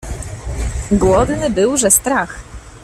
Głodny 0.91 1.49
był, 1.49 1.77
że 1.77 1.91
strach. 1.91 2.39